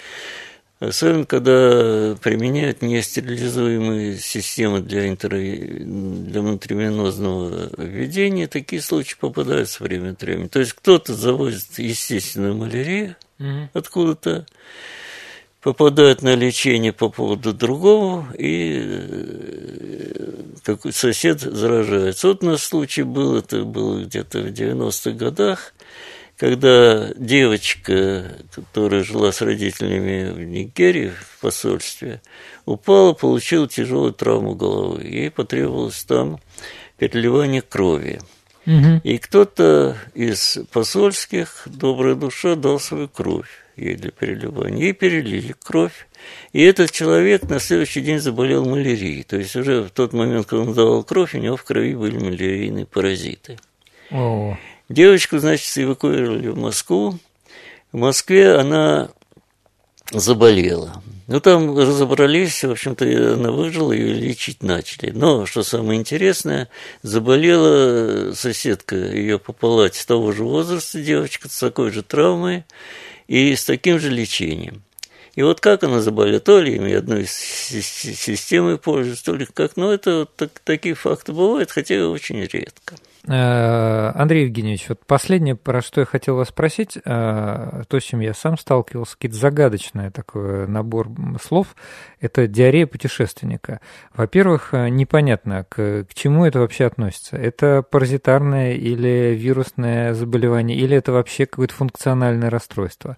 [0.83, 5.31] Особенно, когда применяют нестерилизуемые системы для, интер...
[5.31, 10.49] для внутривенозного введения, такие случаи попадаются время от времени.
[10.49, 13.69] То есть кто-то завозит естественную малярию угу.
[13.75, 14.45] откуда-то,
[15.61, 20.33] попадает на лечение по поводу другого, и э,
[20.65, 22.27] какой сосед заражается.
[22.27, 25.75] Вот у нас случай был, это было где-то в 90-х годах,
[26.43, 32.21] когда девочка, которая жила с родителями в Нигерии, в посольстве,
[32.65, 35.05] упала, получила тяжелую травму головы.
[35.05, 36.41] Ей потребовалось там
[36.99, 38.19] переливание крови.
[38.67, 39.03] Угу.
[39.05, 44.87] И кто-то из посольских, добрая душа, дал свою кровь ей для переливания.
[44.87, 46.09] Ей перелили кровь.
[46.53, 49.23] И этот человек на следующий день заболел малярией.
[49.23, 52.19] То есть уже в тот момент, когда он давал кровь, у него в крови были
[52.19, 53.61] малярийные паразиты.
[54.11, 54.59] О.
[54.93, 57.19] Девочку, значит, эвакуировали в Москву.
[57.93, 59.11] В Москве она
[60.11, 61.03] заболела.
[61.29, 65.11] Ну, там разобрались, в общем-то, она выжила, ее лечить начали.
[65.11, 66.69] Но, что самое интересное,
[67.03, 72.65] заболела соседка ее по палате того же возраста, девочка с такой же травмой
[73.29, 74.83] и с таким же лечением.
[75.37, 79.91] И вот как она заболела, то ли ими одной системой пользуется, то ли как, ну,
[79.91, 82.97] это вот так, такие факты бывают, хотя очень редко.
[83.29, 88.19] Э, Андрей Евгеньевич, вот последнее, про что я хотел вас спросить, э, то, с чем
[88.19, 91.09] я сам сталкивался, какие-то загадочный такой набор
[91.41, 91.77] слов,
[92.21, 93.81] это диарея путешественника.
[94.13, 97.37] Во-первых, э, непонятно, к, к чему это вообще относится.
[97.37, 103.17] Это паразитарное или вирусное заболевание, или это вообще какое-то функциональное расстройство.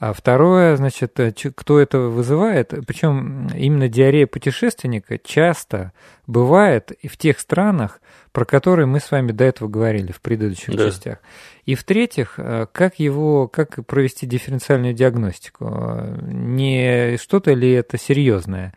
[0.00, 1.18] А второе, значит,
[1.54, 5.92] кто это вызывает, причем именно диарея путешественника часто
[6.26, 8.00] бывает и в тех странах,
[8.34, 10.90] про которые мы с вами до этого говорили в предыдущих да.
[10.90, 11.18] частях.
[11.66, 15.64] И в-третьих, э, как его, как провести дифференциальную диагностику?
[16.20, 18.74] Не что-то ли это серьезное?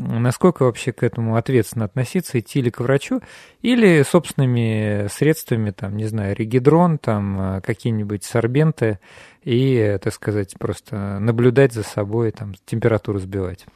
[0.00, 3.20] Насколько вообще к этому ответственно относиться, идти ли к врачу,
[3.60, 8.98] или собственными средствами, там, не знаю, регидрон, там, э, какие-нибудь сорбенты,
[9.44, 13.66] и, так сказать, просто наблюдать за собой, там, температуру сбивать?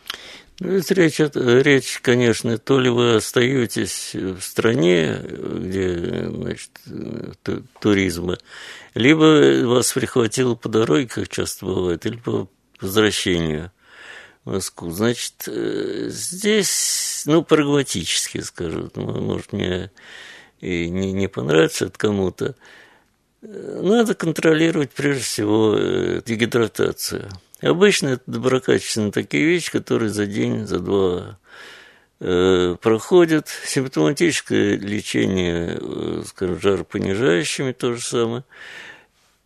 [0.60, 6.70] Ну, здесь речь, речь, конечно, то ли вы остаетесь в стране, где значит,
[7.80, 8.38] туризма,
[8.94, 12.48] либо вас прихватило по дороге, как часто бывает, или по
[12.80, 13.72] возвращению
[14.44, 14.90] Москву.
[14.90, 19.90] Значит, э, здесь, ну, прагматически скажу, может, мне
[20.60, 22.54] и не, не понравится от кому-то,
[23.42, 27.28] надо контролировать прежде всего э, дегидратацию.
[27.60, 31.38] Обычно это доброкачественные такие вещи, которые за день, за два
[32.20, 33.48] э, проходят.
[33.66, 38.44] Симптоматическое лечение, э, скажем, жаропонижающими то же самое.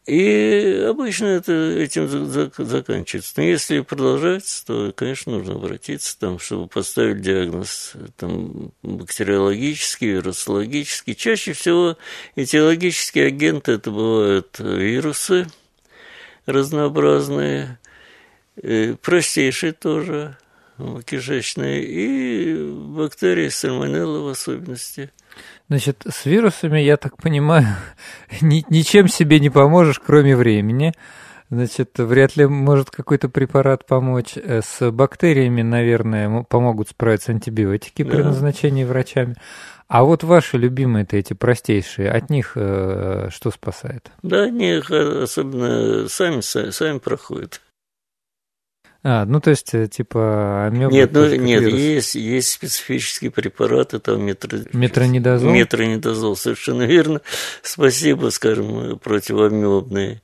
[0.08, 3.34] И обычно это этим заканчивается.
[3.36, 11.14] Но если продолжается, то, конечно, нужно обратиться, там, чтобы поставить диагноз там, бактериологический, вирусологический.
[11.14, 11.98] Чаще всего
[12.36, 15.46] этиологические агенты– это бывают вирусы
[16.46, 17.78] разнообразные,
[19.02, 20.38] простейшие тоже,
[21.04, 25.10] кишечные, и бактерии сальмонеллы в особенности–
[25.68, 27.66] Значит, с вирусами, я так понимаю,
[28.40, 30.94] ни, ничем себе не поможешь, кроме времени.
[31.50, 34.36] Значит, вряд ли может какой-то препарат помочь.
[34.36, 39.36] Э, с бактериями, наверное, помогут справиться антибиотики при назначении врачами.
[39.88, 44.10] А вот ваши любимые-то эти простейшие, от них э, что спасает?
[44.22, 47.62] Да, они особенно сами, сами проходят.
[49.10, 50.68] А, ну то есть, э, типа.
[50.70, 54.58] Нет, ну, нет, есть, есть специфические препараты, там метро...
[54.74, 55.50] метронидозол.
[55.50, 57.22] Метронидозол, совершенно верно.
[57.62, 60.20] Спасибо, скажем, противоамебные.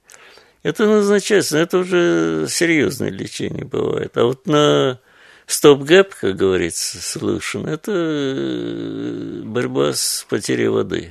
[0.62, 4.18] Это назначается, это уже серьезное лечение бывает.
[4.18, 5.00] А вот на
[5.46, 11.10] стоп-гэп, как говорится, solution, это э, борьба с потерей воды.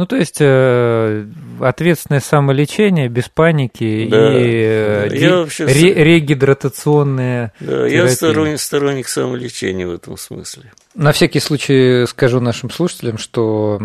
[0.00, 1.26] Ну, то есть э,
[1.60, 4.34] ответственное самолечение без паники да.
[4.34, 5.66] и э, я вообще...
[5.66, 7.52] ре- регидратационные.
[7.60, 7.96] Да, терапии.
[7.96, 10.72] я сторонник, сторонник самолечения в этом смысле.
[10.94, 13.78] На всякий случай скажу нашим слушателям, что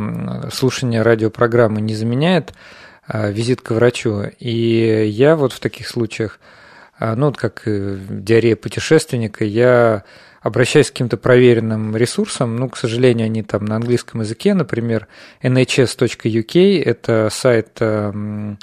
[0.53, 2.53] слушание радиопрограммы не заменяет
[3.09, 4.23] э, визит к врачу.
[4.39, 6.39] И я вот в таких случаях,
[6.97, 10.05] э, ну, вот как диарея путешественника, я
[10.45, 15.07] обращаясь к каким-то проверенным ресурсам, ну, к сожалению, они там на английском языке, например,
[15.41, 18.59] nhs.uk, это сайт эм,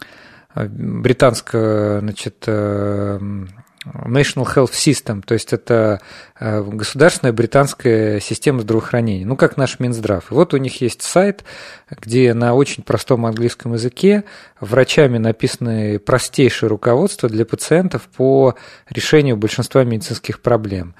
[0.54, 3.48] британского, значит, эм,
[3.84, 6.00] National Health System, то есть это
[6.38, 10.30] э, государственная британская система здравоохранения, ну как наш Минздрав.
[10.30, 11.42] И вот у них есть сайт,
[11.90, 14.22] где на очень простом английском языке
[14.60, 18.54] врачами написаны простейшие руководства для пациентов по
[18.88, 20.94] решению большинства медицинских проблем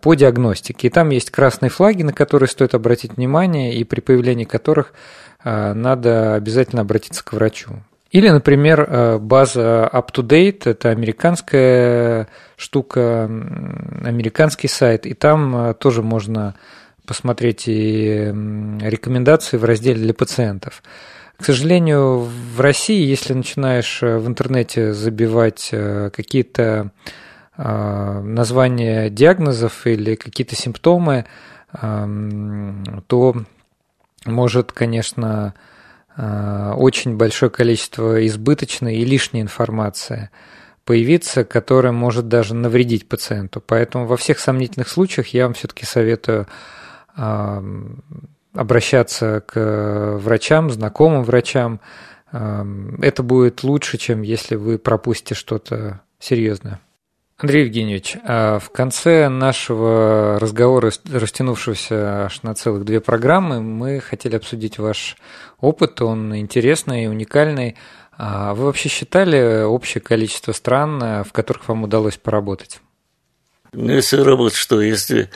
[0.00, 0.88] по диагностике.
[0.88, 4.92] И там есть красные флаги, на которые стоит обратить внимание, и при появлении которых
[5.44, 7.82] э, надо обязательно обратиться к врачу.
[8.12, 16.54] Или, например, э, база UpToDate– это американская штука, американский сайт, и там э, тоже можно
[17.06, 18.32] посмотреть и
[18.82, 20.82] рекомендации в разделе для пациентов.
[21.38, 26.90] К сожалению, в России, если начинаешь э, в интернете забивать какие-то
[27.64, 31.26] названия диагнозов или какие-то симптомы,
[31.72, 33.34] то
[34.24, 35.54] может, конечно,
[36.16, 40.30] Э, очень большое количество избыточной и лишней информации
[40.84, 43.62] появиться, которая может даже навредить пациенту.
[43.64, 46.48] Поэтому во всех сомнительных случаях я вам все-таки советую
[47.16, 47.62] э,
[48.54, 51.80] обращаться к врачам, знакомым врачам.
[52.30, 52.64] Э,
[53.00, 56.80] это будет лучше, чем если вы пропустите что-то серьезное.
[57.38, 64.36] Андрей Евгеньевич, а в конце нашего разговора, растянувшегося аж на целых две программы, мы хотели
[64.36, 65.16] обсудить ваш
[65.60, 67.76] опыт, он интересный, уникальный.
[68.16, 72.80] А вы вообще считали общее количество стран, в которых вам удалось поработать?
[73.72, 75.30] Ну, если работать, что если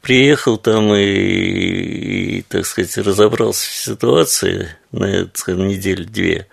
[0.00, 5.06] приехал там и, и, так сказать, разобрался в ситуации на,
[5.48, 6.46] неделю-две,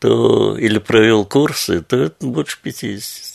[0.00, 3.27] то или провел курсы, то это больше 50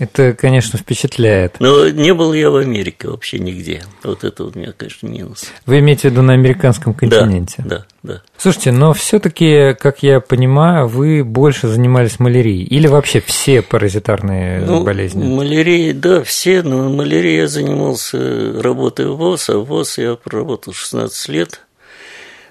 [0.00, 1.60] это, конечно, впечатляет.
[1.60, 3.82] Но не был я в Америке вообще нигде.
[4.02, 5.44] Вот это у меня, конечно, минус.
[5.66, 7.56] Вы имеете в виду на американском континенте?
[7.58, 8.14] Да, да.
[8.14, 8.22] да.
[8.38, 14.84] Слушайте, но все-таки, как я понимаю, вы больше занимались малярией или вообще все паразитарные ну,
[14.84, 15.22] болезни?
[15.22, 20.72] Малярией, да, все, но малярией я занимался работой в ВОЗ, а в ВОЗ я проработал
[20.72, 21.60] 16 лет.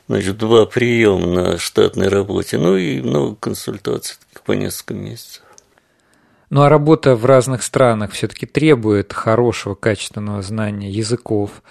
[0.07, 5.41] Значит, два приема на штатной работе, ну и много консультаций по несколько месяцев.
[6.49, 11.61] Ну а работа в разных странах все-таки требует хорошего, качественного знания языков.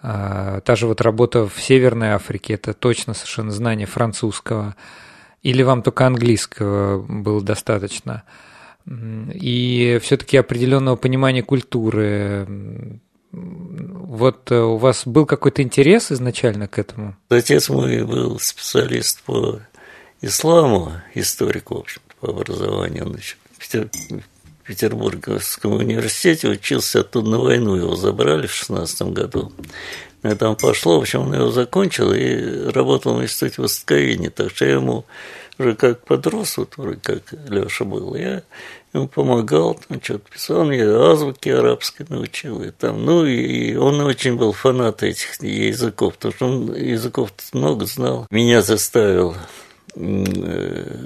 [0.00, 4.74] А, та же вот работа в Северной Африке– это точно совершенно знание французского.
[5.42, 8.22] Или вам только английского было достаточно?
[8.86, 13.00] И все-таки определенного понимания культуры.
[13.30, 17.16] Вот э, у вас был какой-то интерес изначально к этому?
[17.30, 19.60] Отец мой был специалист по
[20.20, 23.06] исламу, историк, в общем по образованию.
[23.06, 23.16] Он
[24.66, 29.52] Петербургском университете учился, оттуда на войну его забрали в 16 году.
[30.22, 34.30] И там пошло, в общем, он его закончил и работал в институте востоковедения.
[34.30, 35.04] Так что я ему
[35.58, 38.42] уже как подрос, вот вроде как Леша был, я
[38.92, 44.00] ему помогал, там что-то писал, он мне азбуки арабской научил, и там, ну, и он
[44.00, 48.26] очень был фанат этих языков, потому что он языков много знал.
[48.30, 49.34] Меня заставил
[49.96, 50.96] э,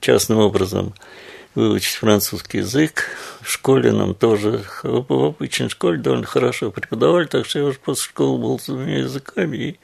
[0.00, 0.94] частным образом
[1.54, 3.10] выучить французский язык.
[3.40, 8.04] В школе нам тоже, в обычной школе довольно хорошо преподавали, так что я уже после
[8.04, 9.78] школы был с двумя языками и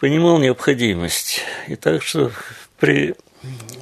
[0.00, 1.40] понимал необходимость.
[1.68, 2.30] И так что
[2.78, 3.14] при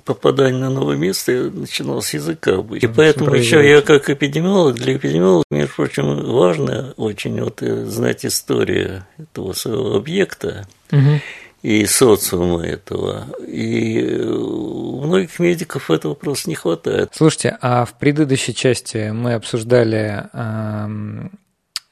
[0.04, 2.82] попадании на новое место я начинал с языка быть.
[2.82, 8.26] И поэтому еще я как эпидемиолог, для эпидемиолога, между прочим, важно очень вот э, знать
[8.26, 10.66] историю этого своего объекта.
[10.90, 11.20] Угу
[11.62, 13.26] и социума этого.
[13.46, 17.10] И у многих медиков этого просто не хватает.
[17.14, 21.28] Слушайте, а в предыдущей части мы обсуждали э,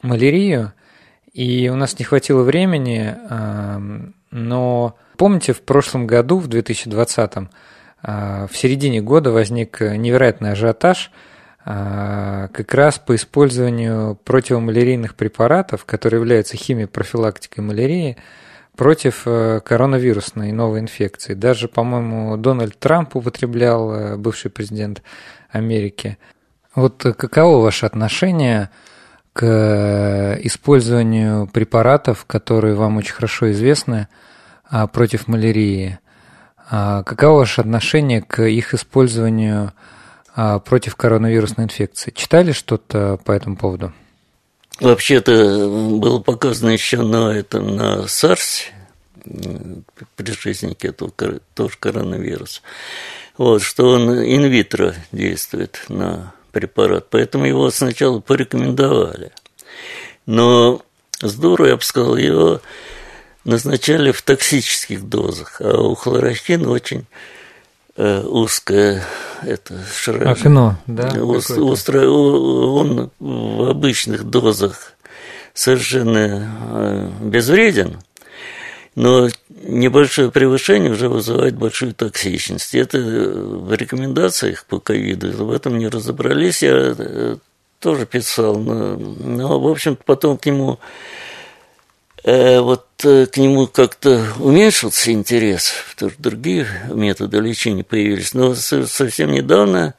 [0.03, 0.73] малярию,
[1.33, 3.79] и у нас не хватило времени, э,
[4.33, 7.33] но помните, в прошлом году, в 2020,
[8.03, 11.13] э, в середине года возник невероятный ажиотаж
[11.65, 18.17] э, как раз по использованию противомалярийных препаратов, которые являются химией профилактикой малярии,
[18.77, 21.35] против э, коронавирусной новой инфекции.
[21.35, 25.03] Даже, по-моему, Дональд Трамп употреблял, э, бывший президент
[25.51, 26.19] Америки.
[26.75, 28.71] Вот каково ваше отношение
[29.33, 34.09] к э, использованию препаратов, которые вам очень хорошо известны,
[34.71, 35.99] а, против малярии?
[36.71, 39.73] А, каково ваше отношение к их использованию
[40.35, 42.13] а, против коронавирусной инфекции?
[42.13, 43.93] Читали что-то по этому поводу?
[44.81, 48.63] Вообще-то было показано еще на этом на SARS,
[50.17, 51.13] предшественнике этого
[51.55, 52.63] тоже коронавируса,
[53.37, 57.09] вот, что он инвитро действует на препарат.
[57.11, 59.33] Поэтому его сначала порекомендовали.
[60.27, 60.83] Но
[61.21, 62.61] здорово, я бы сказал, его
[63.45, 67.07] назначали в токсических дозах, а у хлорохина очень
[68.01, 69.05] узкое
[69.43, 70.29] это шрам.
[70.29, 71.09] Окно, да?
[71.23, 74.95] Ус, острое, он в обычных дозах
[75.55, 77.99] совершенно э, безвреден,
[78.95, 82.75] но небольшое превышение уже вызывает большую токсичность.
[82.75, 86.63] Это в рекомендациях по ковиду, в этом не разобрались.
[86.63, 87.37] Я э,
[87.79, 91.30] тоже писал, но, но в общем потом к нему э,
[92.25, 98.35] вот э, к нему как-то уменьшился интерес, потому что другие методы лечения появились.
[98.35, 99.95] Но совсем недавно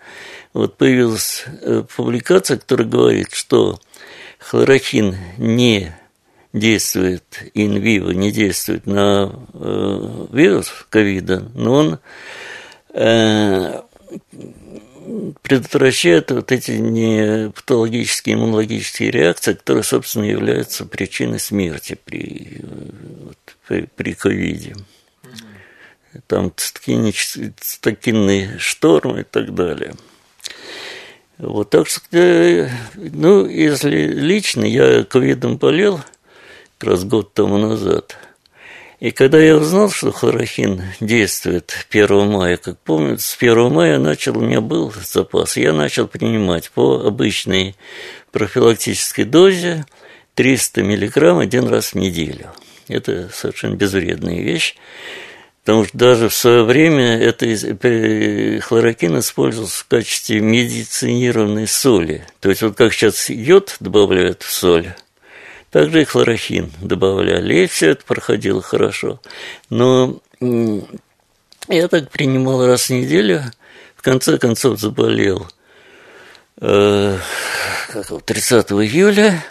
[0.53, 3.79] вот появилась э, публикация, которая говорит, что
[4.39, 5.95] хлорохин не
[6.53, 11.99] действует инвиво, не действует на э, вирус ковида, но он
[12.93, 13.81] э,
[15.41, 23.37] предотвращает вот эти не патологические иммунологические реакции, которые, собственно, являются причиной смерти при, вот,
[23.67, 24.75] при, при ковиде.
[26.27, 29.93] Там цитокинный шторм и так далее.
[31.37, 36.01] Вот, так что, э, ну, если лично, я ковидом болел
[36.77, 38.17] как раз год тому назад–
[39.01, 44.37] и когда я узнал, что хлорохин действует 1 мая, как помню, с 1 мая начал,
[44.37, 47.75] у меня был запас, я начал принимать по обычной
[48.31, 49.85] профилактической дозе
[50.35, 52.51] 300 миллиграмм один раз в неделю.
[52.87, 54.75] Это совершенно безвредная вещь.
[55.63, 57.47] Потому что даже в свое время это
[58.61, 62.23] хлорокин использовался в качестве медицинированной соли.
[62.39, 64.93] То есть вот как сейчас йод добавляют в соль,
[65.71, 69.21] также и хлорохин добавляли, и все это проходило хорошо.
[69.69, 70.19] Но
[71.67, 73.43] я так принимал раз в неделю,
[73.95, 75.47] в конце концов заболел
[76.59, 77.17] э,
[78.25, 79.43] 30 июля.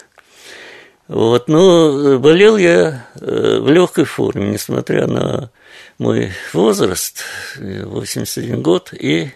[1.07, 5.51] Вот, но болел я э, в легкой форме, несмотря на
[5.97, 7.23] мой возраст,
[7.57, 9.31] 81 год, и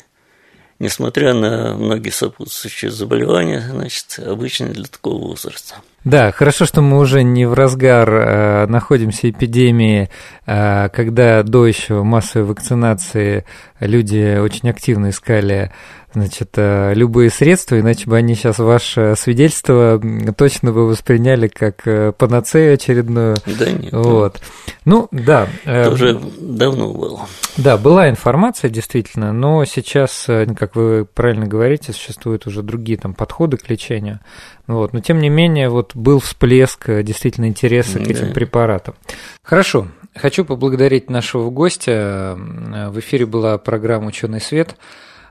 [0.80, 5.82] несмотря на многие сопутствующие заболевания, значит, обычно для такого возраста.
[6.06, 10.12] Да, хорошо, что мы уже не в разгар э, находимся эпидемии,
[10.46, 13.44] э, когда до еще массовой вакцинации
[13.80, 15.72] люди очень активно искали
[16.16, 20.02] значит, э, любые средства, иначе бы они сейчас ваше свидетельство
[20.38, 23.36] точно бы восприняли как э, панацею очередную.
[23.46, 23.92] Да нет.
[23.92, 24.42] Вот.
[24.86, 25.48] Ну, да.
[25.66, 27.28] Э, Это уже давно было.
[27.58, 30.26] Да, была информация, действительно, но сейчас,
[30.58, 34.22] как вы правильно говорите, существуют уже другие там подходы к лечению.
[34.68, 34.94] Вот.
[34.94, 38.96] Но, тем не менее, вот был всплеск действительно интереса к этим препаратам.
[39.44, 39.88] Хорошо.
[40.16, 42.38] Хочу поблагодарить нашего гостя.
[42.38, 44.78] В эфире была программа «Ученый свет».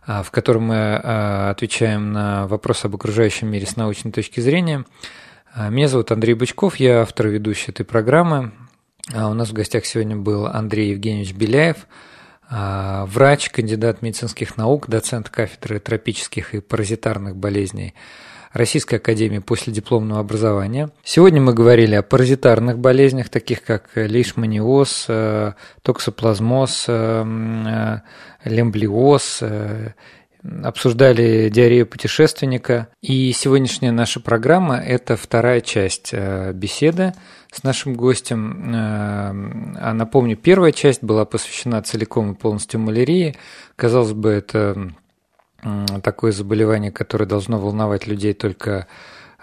[0.06, 4.84] А, в котором мы а, отвечаем на вопросы об окружающем мире с научной точки зрения.
[5.54, 8.52] А, меня зовут Андрей Бычков, я автор и ведущий этой программы.
[9.12, 11.86] У нас в гостях сегодня был Андрей Евгеньевич Беляев,
[12.48, 17.92] врач, кандидат медицинских наук, доцент кафедры тропических и паразитарных болезней
[18.54, 20.88] Российской Академии последипломного образования.
[21.02, 25.08] Сегодня мы говорили о паразитарных болезнях, таких как лейшманиоз,
[25.82, 26.86] токсоплазмоз,
[28.44, 29.92] лемблиоз, э,
[30.62, 32.88] обсуждали диарею путешественника.
[33.00, 37.14] И сегодняшняя наша программа– это вторая часть э, беседы
[37.50, 38.74] с нашим гостем.
[38.74, 43.36] Э, а напомню, первая часть была посвящена целиком и полностью малярии.
[43.76, 44.92] Казалось бы, это
[46.02, 48.86] такое заболевание, которое должно волновать людей только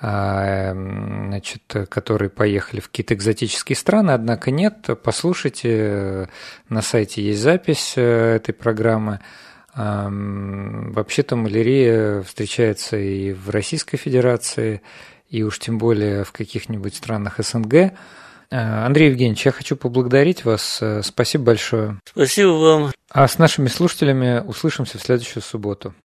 [0.01, 4.89] значит, которые поехали в какие-то экзотические страны, однако нет.
[5.03, 6.27] Послушайте,
[6.69, 9.19] на сайте есть запись э, этой программы.
[9.73, 14.81] Вообще-то малярия встречается и в Российской Федерации,
[15.29, 17.73] и уж тем более в каких-нибудь странах СНГ.
[17.73, 17.91] Э,
[18.85, 20.79] Андрей Евгеньевич, я хочу поблагодарить вас.
[20.81, 21.99] Э, спасибо большое.
[22.05, 22.91] Спасибо вам.
[23.09, 25.93] А с нашими слушателями услышимся в следующую субботу.